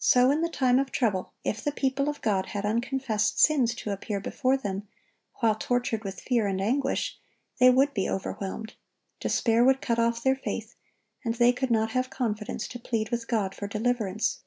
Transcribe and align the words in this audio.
So, 0.00 0.32
in 0.32 0.40
the 0.40 0.48
time 0.48 0.80
of 0.80 0.90
trouble, 0.90 1.32
if 1.44 1.62
the 1.62 1.70
people 1.70 2.08
of 2.08 2.20
God 2.22 2.46
had 2.46 2.66
unconfessed 2.66 3.38
sins 3.38 3.72
to 3.76 3.92
appear 3.92 4.18
before 4.18 4.56
them 4.56 4.88
while 5.36 5.54
tortured 5.54 6.02
with 6.02 6.20
fear 6.20 6.48
and 6.48 6.60
anguish, 6.60 7.20
they 7.60 7.70
would 7.70 7.94
be 7.94 8.10
overwhelmed; 8.10 8.74
despair 9.20 9.62
would 9.62 9.80
cut 9.80 10.00
off 10.00 10.24
their 10.24 10.34
faith, 10.34 10.74
and 11.24 11.36
they 11.36 11.52
could 11.52 11.70
not 11.70 11.92
have 11.92 12.10
confidence 12.10 12.66
to 12.66 12.80
plead 12.80 13.10
with 13.10 13.28
God 13.28 13.54
for 13.54 13.68
deliverance. 13.68 14.40